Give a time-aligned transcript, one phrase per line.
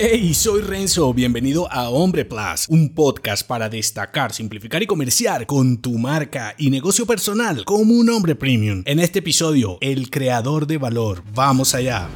[0.00, 5.78] Hey, soy Renzo, bienvenido a Hombre Plus, un podcast para destacar, simplificar y comerciar con
[5.78, 8.84] tu marca y negocio personal como un hombre premium.
[8.86, 11.24] En este episodio, el creador de valor.
[11.34, 12.08] Vamos allá.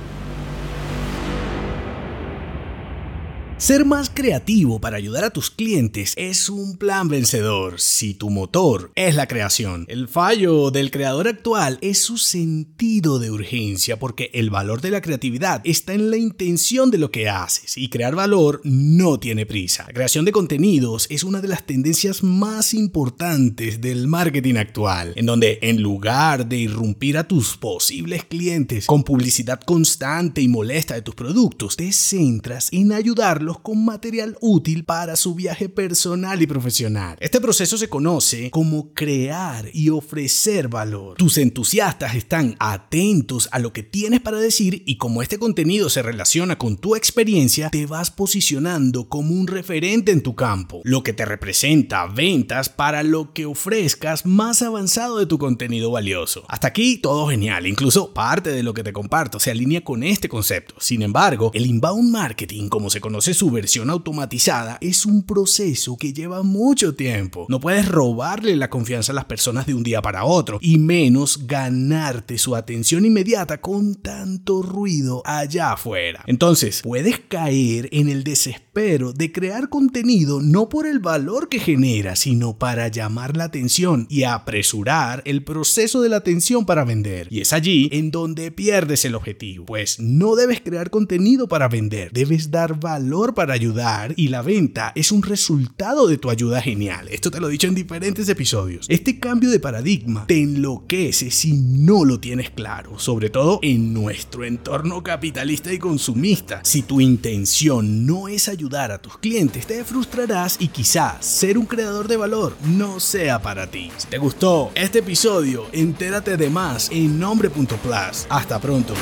[3.62, 8.90] Ser más creativo para ayudar a tus clientes es un plan vencedor si tu motor
[8.96, 9.84] es la creación.
[9.86, 15.00] El fallo del creador actual es su sentido de urgencia porque el valor de la
[15.00, 19.84] creatividad está en la intención de lo que haces y crear valor no tiene prisa.
[19.86, 25.26] La creación de contenidos es una de las tendencias más importantes del marketing actual, en
[25.26, 31.02] donde en lugar de irrumpir a tus posibles clientes con publicidad constante y molesta de
[31.02, 37.16] tus productos, te centras en ayudarlos con material útil para su viaje personal y profesional.
[37.20, 41.16] Este proceso se conoce como crear y ofrecer valor.
[41.16, 46.02] Tus entusiastas están atentos a lo que tienes para decir y como este contenido se
[46.02, 51.12] relaciona con tu experiencia, te vas posicionando como un referente en tu campo, lo que
[51.12, 56.44] te representa ventas para lo que ofrezcas más avanzado de tu contenido valioso.
[56.48, 60.28] Hasta aquí todo genial, incluso parte de lo que te comparto se alinea con este
[60.28, 60.74] concepto.
[60.78, 66.12] Sin embargo, el inbound marketing, como se conoce su versión automatizada es un proceso que
[66.12, 67.46] lleva mucho tiempo.
[67.48, 71.46] No puedes robarle la confianza a las personas de un día para otro y menos
[71.46, 76.24] ganarte su atención inmediata con tanto ruido allá afuera.
[76.26, 82.16] Entonces, puedes caer en el desespero de crear contenido no por el valor que genera,
[82.16, 87.28] sino para llamar la atención y apresurar el proceso de la atención para vender.
[87.30, 92.10] Y es allí en donde pierdes el objetivo, pues no debes crear contenido para vender,
[92.12, 97.08] debes dar valor para ayudar y la venta es un resultado de tu ayuda genial.
[97.08, 98.86] Esto te lo he dicho en diferentes episodios.
[98.88, 104.44] Este cambio de paradigma te enloquece si no lo tienes claro, sobre todo en nuestro
[104.44, 106.60] entorno capitalista y consumista.
[106.64, 111.66] Si tu intención no es ayudar a tus clientes, te frustrarás y quizá ser un
[111.66, 113.90] creador de valor no sea para ti.
[113.96, 118.26] Si te gustó este episodio, entérate de más en nombre.plus.
[118.28, 118.94] Hasta pronto.